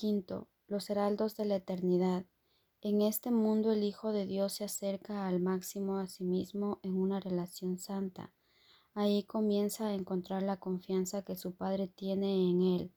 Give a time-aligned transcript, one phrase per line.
[0.00, 2.24] Quinto, los heraldos de la eternidad.
[2.80, 6.96] En este mundo el Hijo de Dios se acerca al máximo a sí mismo en
[6.96, 8.32] una relación santa.
[8.94, 12.94] Ahí comienza a encontrar la confianza que su Padre tiene en él.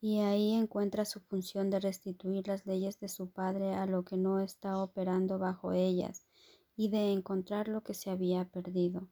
[0.00, 4.16] Y ahí encuentra su función de restituir las leyes de su Padre a lo que
[4.16, 6.28] no está operando bajo ellas
[6.76, 9.08] y de encontrar lo que se había perdido.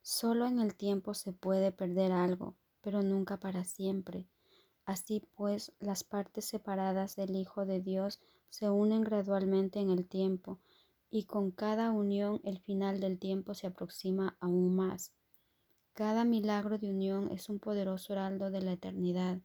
[0.00, 4.28] Solo en el tiempo se puede perder algo, pero nunca para siempre.
[4.90, 10.58] Así pues, las partes separadas del Hijo de Dios se unen gradualmente en el tiempo,
[11.12, 15.12] y con cada unión el final del tiempo se aproxima aún más.
[15.92, 19.38] Cada milagro de unión es un poderoso heraldo de la eternidad.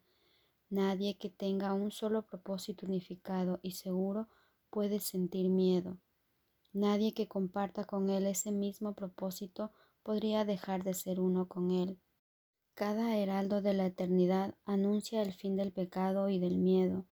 [0.71, 4.27] Nadie que tenga un solo propósito unificado y seguro
[4.71, 5.99] puede sentir miedo.
[6.73, 11.99] Nadie que comparta con él ese mismo propósito podría dejar de ser uno con él.
[12.75, 17.05] Cada heraldo de la eternidad anuncia el fin del pecado y del miedo.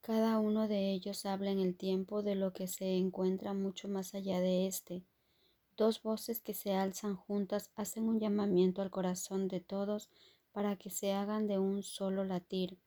[0.00, 4.14] Cada uno de ellos habla en el tiempo de lo que se encuentra mucho más
[4.14, 5.04] allá de éste.
[5.76, 10.08] Dos voces que se alzan juntas hacen un llamamiento al corazón de todos
[10.50, 12.78] para que se hagan de un solo latir.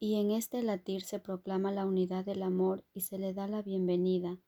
[0.00, 3.60] Y en este latir se proclama la unidad del amor y se le da la
[3.60, 4.38] bienvenida.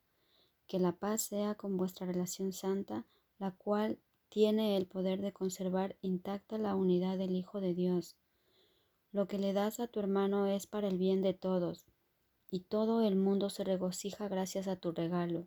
[0.67, 3.05] Que la paz sea con vuestra relación santa
[3.39, 8.17] la cual tiene el poder de conservar intacta la unidad del Hijo de Dios.
[9.13, 11.87] Lo que le das a tu hermano es para el bien de todos,
[12.51, 15.47] y todo el mundo se regocija gracias a tu regalo.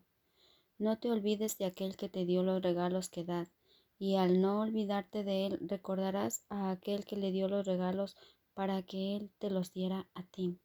[0.78, 3.52] No te olvides de aquel que te dio los regalos que das,
[3.98, 8.16] y al no olvidarte de él recordarás a aquel que le dio los regalos
[8.54, 10.58] para que él te los diera a ti.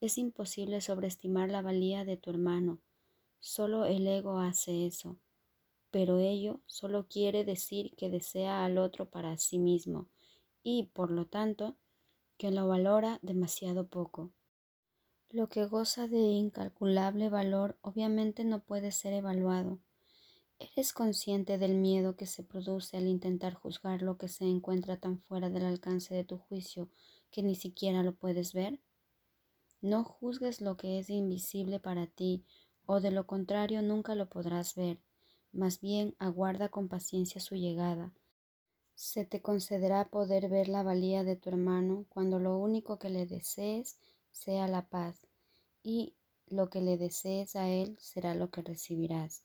[0.00, 2.78] Es imposible sobreestimar la valía de tu hermano.
[3.40, 5.18] Solo el ego hace eso
[5.90, 10.08] pero ello solo quiere decir que desea al otro para sí mismo
[10.62, 11.76] y, por lo tanto,
[12.36, 14.30] que lo valora demasiado poco.
[15.30, 19.78] Lo que goza de incalculable valor obviamente no puede ser evaluado.
[20.58, 25.18] ¿Eres consciente del miedo que se produce al intentar juzgar lo que se encuentra tan
[25.18, 26.88] fuera del alcance de tu juicio
[27.30, 28.80] que ni siquiera lo puedes ver?
[29.80, 32.44] No juzgues lo que es invisible para ti,
[32.84, 35.00] o de lo contrario nunca lo podrás ver
[35.52, 38.12] más bien aguarda con paciencia su llegada.
[38.94, 43.26] Se te concederá poder ver la valía de tu hermano cuando lo único que le
[43.26, 43.98] desees
[44.30, 45.26] sea la paz,
[45.82, 46.14] y
[46.46, 49.44] lo que le desees a él será lo que recibirás.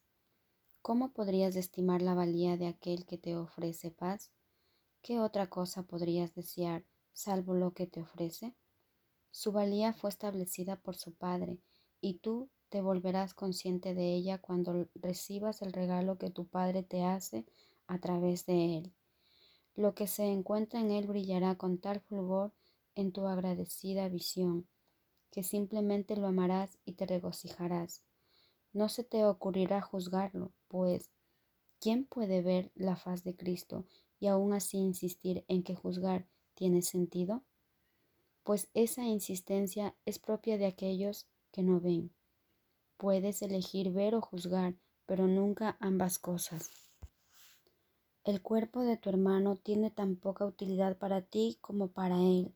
[0.82, 4.32] ¿Cómo podrías estimar la valía de aquel que te ofrece paz?
[5.02, 6.84] ¿Qué otra cosa podrías desear
[7.14, 8.56] salvo lo que te ofrece?
[9.32, 11.60] Su valía fue establecida por su Padre,
[12.02, 17.06] y tú te volverás consciente de ella cuando recibas el regalo que tu Padre te
[17.06, 17.46] hace
[17.88, 18.94] a través de él.
[19.76, 22.52] Lo que se encuentra en él brillará con tal fulgor
[22.94, 24.68] en tu agradecida visión,
[25.32, 28.04] que simplemente lo amarás y te regocijarás.
[28.74, 31.10] No se te ocurrirá juzgarlo, pues,
[31.80, 33.86] ¿quién puede ver la faz de Cristo
[34.20, 37.42] y aún así insistir en que juzgar tiene sentido?
[38.44, 42.12] Pues esa insistencia es propia de aquellos que no ven.
[42.98, 44.76] Puedes elegir ver o juzgar,
[45.06, 46.72] pero nunca ambas cosas.
[48.24, 52.56] El cuerpo de tu hermano tiene tan poca utilidad para ti como para él.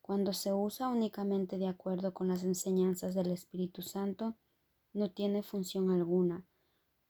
[0.00, 4.34] Cuando se usa únicamente de acuerdo con las enseñanzas del Espíritu Santo,
[4.92, 6.44] no tiene función alguna,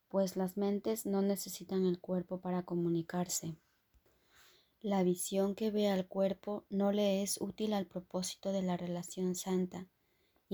[0.09, 3.57] pues las mentes no necesitan el cuerpo para comunicarse.
[4.81, 9.35] La visión que ve al cuerpo no le es útil al propósito de la relación
[9.35, 9.89] santa,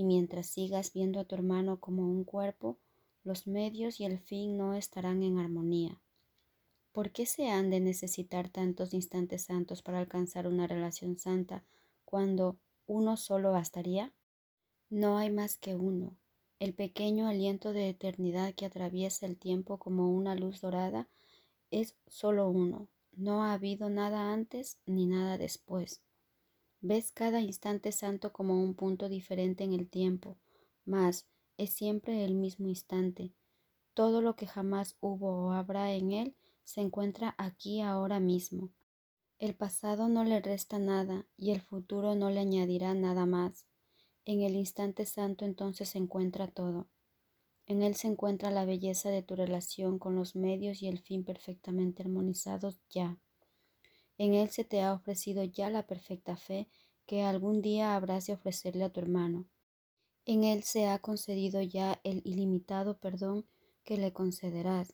[0.01, 2.79] y mientras sigas viendo a tu hermano como un cuerpo,
[3.23, 6.01] los medios y el fin no estarán en armonía.
[6.91, 11.63] ¿Por qué se han de necesitar tantos instantes santos para alcanzar una relación santa
[12.03, 12.57] cuando
[12.87, 14.11] uno solo bastaría?
[14.89, 16.15] No hay más que uno.
[16.57, 21.07] El pequeño aliento de eternidad que atraviesa el tiempo como una luz dorada
[21.69, 22.87] es solo uno.
[23.11, 26.01] No ha habido nada antes ni nada después.
[26.81, 30.37] Ves cada instante santo como un punto diferente en el tiempo,
[30.83, 33.31] mas es siempre el mismo instante.
[33.93, 38.71] Todo lo que jamás hubo o habrá en él se encuentra aquí ahora mismo.
[39.37, 43.65] El pasado no le resta nada y el futuro no le añadirá nada más.
[44.25, 46.87] En el instante santo entonces se encuentra todo.
[47.67, 51.23] En él se encuentra la belleza de tu relación con los medios y el fin
[51.23, 53.19] perfectamente armonizados ya.
[54.21, 56.69] En Él se te ha ofrecido ya la perfecta fe
[57.07, 59.47] que algún día habrás de ofrecerle a tu hermano.
[60.25, 63.47] En Él se ha concedido ya el ilimitado perdón
[63.83, 64.93] que le concederás.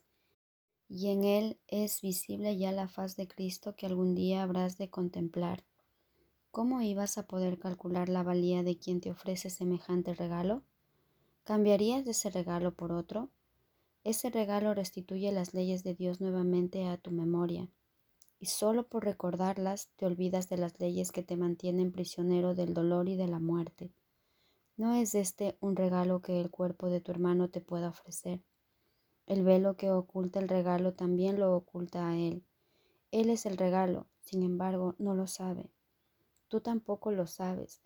[0.88, 4.90] Y en Él es visible ya la faz de Cristo que algún día habrás de
[4.90, 5.66] contemplar.
[6.52, 10.64] ¿cómo ibas a poder calcular la valía de quien te ofrece semejante regalo?
[11.44, 13.30] ¿Cambiarías ese regalo por otro?
[14.06, 17.70] Ese regalo restituye las leyes de Dios nuevamente a tu memoria,
[18.40, 23.10] y solo por recordarlas te olvidas de las leyes que te mantienen prisionero del dolor
[23.10, 23.92] y de la muerte.
[24.76, 28.42] ¿No es este un regalo que el cuerpo de tu hermano te pueda ofrecer?
[29.26, 32.44] El velo que oculta el regalo también lo oculta a él.
[33.12, 35.72] Él es el regalo, sin embargo, no lo sabe.
[36.48, 37.82] Tú tampoco lo sabes.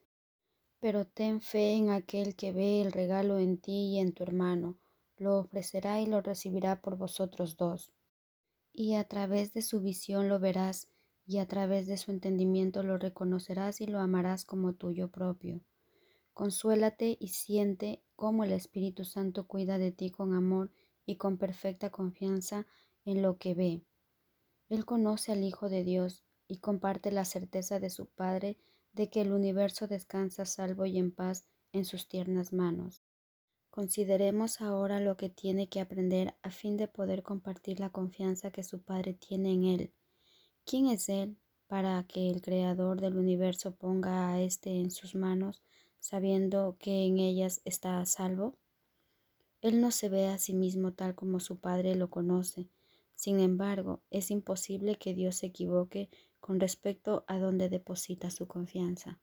[0.80, 4.75] Pero ten fe en aquel que ve el regalo en ti y en tu hermano,
[5.18, 7.94] lo ofrecerá y lo recibirá por vosotros dos.
[8.73, 10.88] Y a través de su visión lo verás,
[11.25, 15.62] y a través de su entendimiento lo reconocerás y lo amarás como tuyo propio.
[16.33, 20.71] Consuélate y siente cómo el Espíritu Santo cuida de ti con amor
[21.06, 22.65] y con perfecta confianza
[23.06, 23.83] en lo que ve.
[24.69, 28.57] Él conoce al Hijo de Dios y comparte la certeza de su Padre
[28.94, 33.01] de que el universo descansa salvo y en paz en sus tiernas manos.
[33.71, 38.63] Consideremos ahora lo que tiene que aprender a fin de poder compartir la confianza que
[38.63, 39.94] su Padre tiene en Él.
[40.65, 41.38] ¿Quién es Él
[41.68, 45.63] para que el Creador del universo ponga a éste en sus manos,
[46.01, 48.57] sabiendo que en ellas está a salvo?
[49.62, 52.67] Él no se ve a sí mismo tal como su Padre lo conoce.
[53.15, 56.09] Sin embargo, es imposible que Dios se equivoque
[56.41, 59.21] con respecto a donde deposita su confianza.